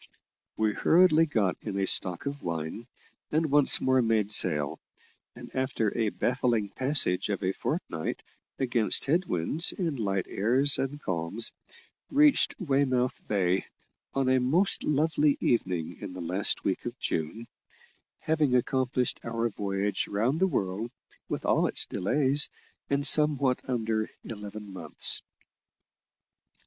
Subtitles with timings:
[0.57, 2.87] We hurriedly got in a stock of wine,
[3.31, 4.79] and once more made sail,
[5.35, 8.23] and after a baffling passage of a fortnight,
[8.57, 11.51] against head winds and light airs and calms,
[12.09, 13.67] reached Weymouth Bay
[14.15, 17.45] on a most lovely evening in the last week of June,
[18.21, 20.89] having accomplished our voyage round the world,
[21.29, 22.49] with all its delays,
[22.89, 25.21] in somewhat under eleven months.